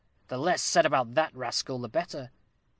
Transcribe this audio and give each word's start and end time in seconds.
"The 0.29 0.37
less 0.39 0.63
said 0.63 0.83
about 0.87 1.13
that 1.13 1.31
rascal 1.35 1.77
the 1.77 1.87
better." 1.87 2.31